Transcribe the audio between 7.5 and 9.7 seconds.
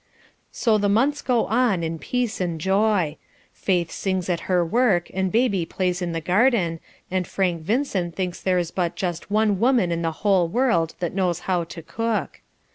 Vincent thinks there is but just one